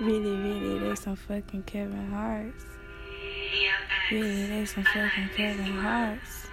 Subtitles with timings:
[0.00, 2.64] Really, really, they some fucking Kevin Harts.
[4.12, 6.46] Really, they some fucking Kevin Harts.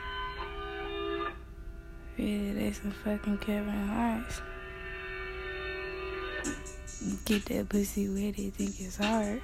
[2.17, 4.41] Really, they some fucking Kevin Harts.
[7.25, 9.41] Get that pussy with it, think it's hard.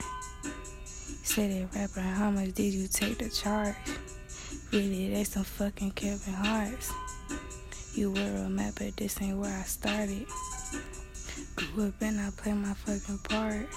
[0.86, 3.76] Say that rapper, how much did you take the charge?
[4.74, 6.92] Really, they some fucking Kevin Harts.
[7.94, 10.26] You were a map, but this ain't where I started.
[11.56, 13.68] Grew and I play my fucking part.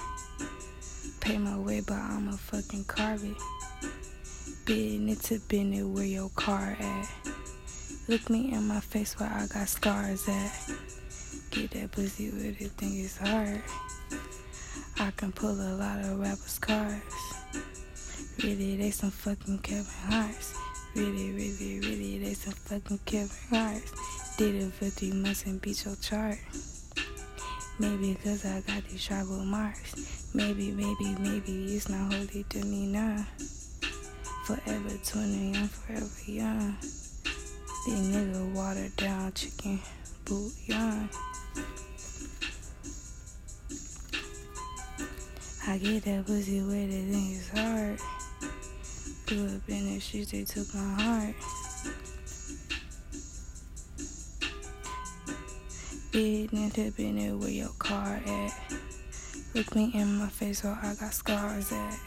[1.19, 3.35] Pay my way, but I'm a fucking carpet.
[4.65, 7.09] Business to business where your car at.
[8.07, 10.69] Look me in my face where I got scars at.
[11.51, 13.61] Get that pussy with it, think it's hard.
[14.99, 17.01] I can pull a lot of rappers' cars.
[18.43, 20.53] Really, they some fucking Kevin Harts.
[20.95, 23.91] Really, really, really, they some fucking Kevin Harts.
[24.37, 26.37] Did it for three months and beat your chart.
[27.77, 30.29] Maybe cause I got these tribal marks.
[30.33, 33.25] Maybe, maybe, maybe it's not holy to me now.
[34.45, 36.77] Forever 20, I'm forever young.
[37.85, 39.79] These nigga watered down chicken
[40.65, 41.09] young.
[45.67, 47.99] I get that pussy with it, and it's hard.
[49.25, 51.35] Grew up in the streets, they took my heart.
[56.15, 58.53] Business to business where your car at.
[59.53, 61.99] Look me in my face where I got scars at.